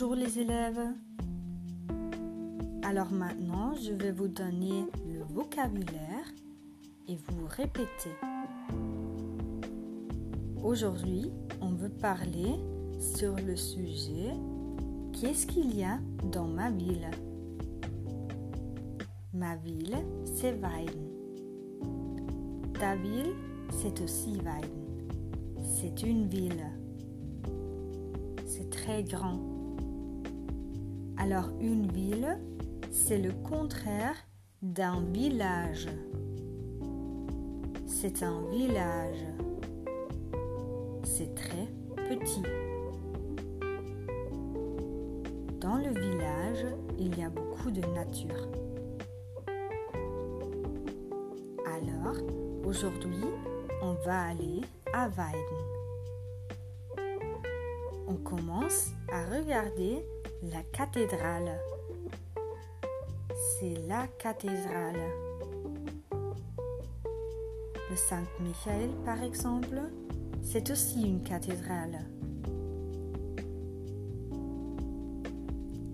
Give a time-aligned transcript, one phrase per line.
[0.00, 0.80] Bonjour les élèves.
[2.82, 6.24] Alors maintenant, je vais vous donner le vocabulaire
[7.06, 8.16] et vous répétez.
[10.64, 11.30] Aujourd'hui,
[11.60, 12.54] on veut parler
[12.98, 14.32] sur le sujet
[15.12, 15.98] Qu'est-ce qu'il y a
[16.32, 17.10] dans ma ville?
[19.34, 21.10] Ma ville, c'est Weiden.
[22.72, 23.34] Ta ville,
[23.70, 25.12] c'est aussi Weiden.
[25.62, 26.64] C'est une ville.
[28.46, 29.49] C'est très grand.
[31.22, 32.38] Alors une ville,
[32.90, 34.16] c'est le contraire
[34.62, 35.86] d'un village.
[37.86, 39.26] C'est un village.
[41.04, 41.68] C'est très
[42.08, 42.42] petit.
[45.60, 46.64] Dans le village,
[46.98, 48.48] il y a beaucoup de nature.
[51.66, 52.16] Alors,
[52.64, 53.26] aujourd'hui,
[53.82, 54.62] on va aller
[54.94, 55.66] à Weiden.
[58.08, 60.02] On commence à regarder
[60.42, 61.58] la cathédrale.
[63.58, 64.96] C'est la cathédrale.
[67.90, 69.82] Le Saint-Michel, par exemple,
[70.42, 72.06] c'est aussi une cathédrale.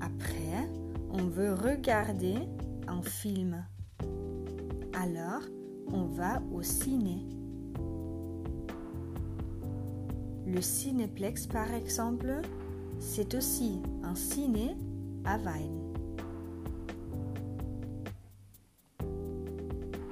[0.00, 0.69] Après,
[1.10, 2.36] on veut regarder
[2.86, 3.64] un film.
[4.92, 5.42] Alors,
[5.92, 7.27] on va au ciné.
[10.47, 12.42] Le cinéplex, par exemple,
[12.98, 14.77] c'est aussi un ciné
[15.25, 15.86] à Wein.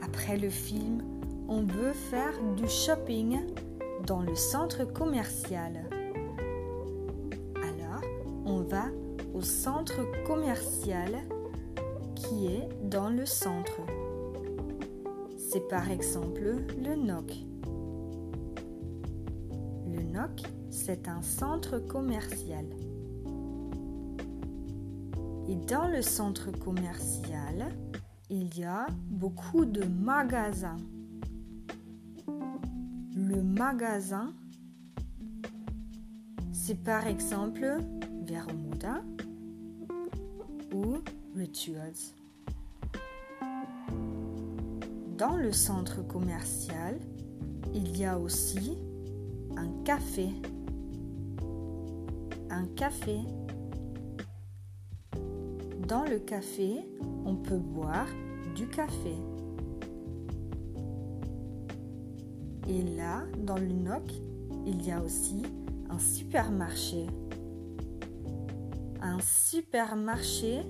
[0.02, 1.02] Après le film,
[1.48, 3.40] on veut faire du shopping
[4.06, 5.88] dans le centre commercial.
[7.56, 8.02] Alors,
[8.46, 8.86] on va
[9.34, 11.20] au centre commercial
[12.14, 13.80] qui est dans le centre.
[15.36, 17.32] C'est par exemple le NOC.
[19.86, 20.42] Le NOC,
[20.74, 22.66] c'est un centre commercial.
[25.48, 27.72] Et dans le centre commercial,
[28.28, 30.76] il y a beaucoup de magasins.
[33.16, 34.34] Le magasin,
[36.52, 37.78] c'est par exemple
[38.26, 39.04] Vermuda
[40.74, 40.96] ou
[41.36, 42.14] Rituals.
[45.16, 46.98] Dans le centre commercial,
[47.72, 48.76] il y a aussi
[49.56, 50.30] un café.
[52.56, 53.18] Un café.
[55.88, 56.86] Dans le café,
[57.26, 58.06] on peut boire
[58.54, 59.16] du café.
[62.68, 64.08] Et là, dans le NOC,
[64.66, 65.42] il y a aussi
[65.90, 67.06] un supermarché.
[69.02, 70.60] Un supermarché,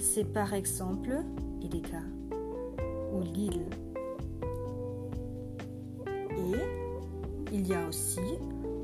[0.00, 1.24] c'est par exemple
[1.62, 2.00] Edeka
[3.12, 3.66] ou Lille.
[6.06, 8.20] Et il y a aussi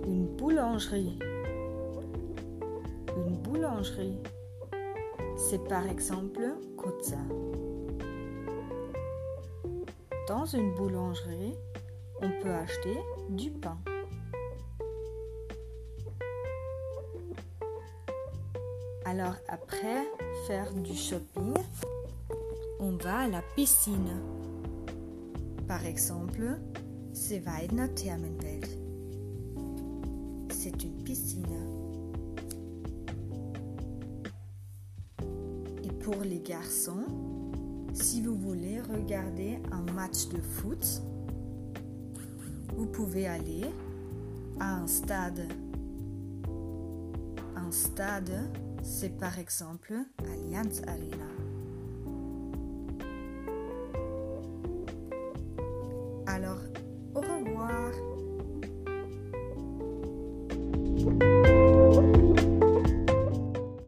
[0.06, 1.18] une boulangerie.
[3.52, 4.16] Boulangerie,
[5.36, 7.16] c'est par exemple Kotza.
[10.28, 11.56] Dans une boulangerie,
[12.22, 12.96] on peut acheter
[13.28, 13.76] du pain.
[19.04, 20.06] Alors après
[20.46, 21.54] faire du shopping,
[22.78, 24.22] on va à la piscine.
[25.66, 26.56] Par exemple,
[27.12, 28.78] c'est Weidner Thermenwelt.
[30.50, 31.79] C'est une piscine.
[36.02, 37.04] Pour les garçons,
[37.92, 41.02] si vous voulez regarder un match de foot,
[42.76, 43.66] vous pouvez aller
[44.58, 45.46] à un stade.
[47.56, 48.50] Un stade,
[48.82, 51.26] c'est par exemple Allianz Arena.
[56.26, 56.60] Alors,
[57.14, 57.90] au revoir.